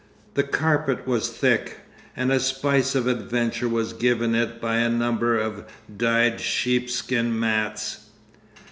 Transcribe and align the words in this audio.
The 0.33 0.41
carpet 0.41 1.05
was 1.05 1.29
thick, 1.29 1.81
and 2.17 2.31
a 2.31 2.39
spice 2.39 2.95
of 2.95 3.05
adventure 3.05 3.69
was 3.69 3.93
given 3.93 4.33
it 4.33 4.59
by 4.59 4.77
a 4.77 4.89
number 4.89 5.37
of 5.37 5.65
dyed 5.95 6.39
sheep 6.41 6.89
skin 6.89 7.39
mats. 7.39 8.07